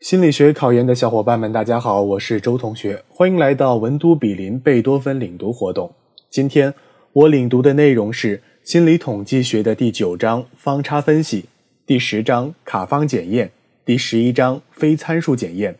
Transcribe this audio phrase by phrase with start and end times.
[0.00, 5.90] 心理学考研的小伙伴们，大家好，我是周同学，欢迎来到文都比邻贝多芬领读活动。
[6.28, 6.74] 今天
[7.12, 11.46] 我领读的内容是心理统计学的第九章方差分析，
[11.86, 13.50] 第十章卡方检验，
[13.86, 15.78] 第十一章非参数检验。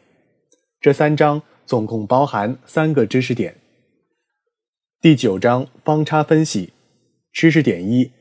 [0.81, 3.55] 这三章总共包含三个知识点。
[5.03, 6.73] 第九章方差分析，
[7.31, 8.13] 知识点一：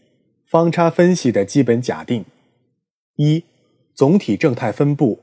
[0.46, 2.26] 方差分析的基本假定。
[3.16, 3.46] 一、
[3.96, 5.22] 总体正态分布。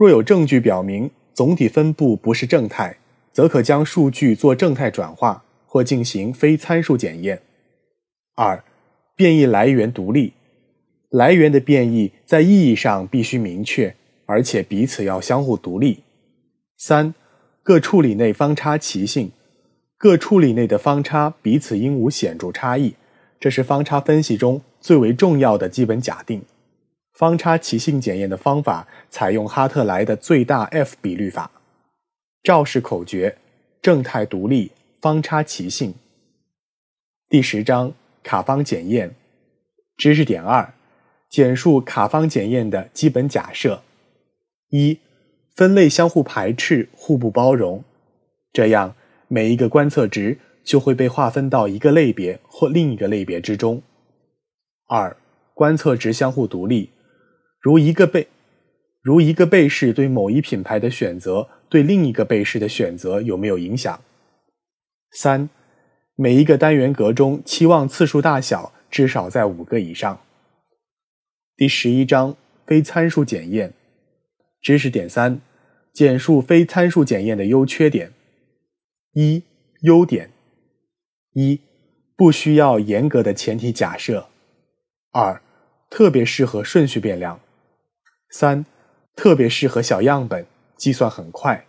[0.00, 2.96] 若有证据表明总体分布不是正态，
[3.34, 7.42] 则可将数据做正态转化或进行非参数检验。
[8.34, 8.64] 二、
[9.14, 10.32] 变异来源独立，
[11.10, 16.02] 来源的变异在意义上必须明确，而且彼此要相互独立。
[16.78, 17.12] 三、
[17.62, 19.30] 各处理内方差齐性，
[19.98, 22.94] 各处理内的方差彼此应无显著差异，
[23.38, 26.40] 这是方差分析中最为重要的基本假定。
[27.20, 31.50] 方差齐性检验的方法采用哈特莱的最大 F 比率法。
[32.42, 33.36] 赵氏口诀：
[33.82, 35.94] 正态独立，方差齐性。
[37.28, 39.14] 第十章卡方检验
[39.98, 40.72] 知识点二：
[41.28, 43.82] 简述卡方检验的基本假设。
[44.70, 44.98] 一、
[45.54, 47.84] 分类相互排斥，互不包容，
[48.50, 48.94] 这样
[49.28, 53.82] 每一个观测值就会被划分到一个类别或另一个类别之中。
[54.86, 55.14] 二、
[55.52, 56.88] 观测值相互独立。
[57.60, 58.26] 如一个被，
[59.02, 64.00] 如一个被试对某一品牌的选择对另一个被试的选择有没有影响？
[65.12, 65.50] 三，
[66.14, 70.20] 每一个单元格中期望次数大小至少在五个以上。
[71.54, 72.34] 第十一章
[72.66, 73.74] 非参数检验
[74.62, 75.40] 知识点三，
[75.92, 78.12] 简述非参数检验的优缺点。
[79.12, 79.42] 一、
[79.82, 80.30] 优点：
[81.34, 81.60] 一、
[82.16, 84.28] 不需要严格的前提假设；
[85.12, 85.42] 二、
[85.90, 87.38] 特别适合顺序变量。
[88.30, 88.64] 三，
[89.16, 91.66] 特别适合小样本，计算很快。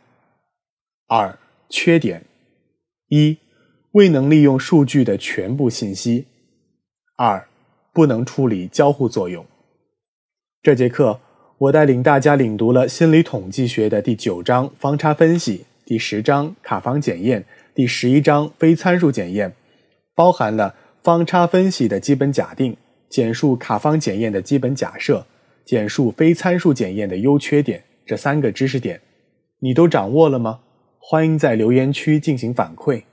[1.07, 1.37] 二，
[1.69, 2.23] 缺点：
[3.07, 3.39] 一，
[3.91, 6.25] 未能利用数据的全部信息；
[7.17, 7.47] 二，
[7.91, 9.45] 不能处理交互作用。
[10.61, 11.19] 这节课
[11.57, 17.43] 我带领大家领读了心理统计学的第九章方差分析，第十章卡方检验，
[17.73, 19.53] 第十一章非参数检验，
[20.13, 22.77] 包含了方差分析的基本假定，
[23.09, 25.25] 简述卡方检验的基本假设。
[25.63, 29.01] 简述非参数检验的优缺点，这三个知识点，
[29.59, 30.61] 你都掌握了吗？
[30.99, 33.03] 欢迎在留言区进行反馈。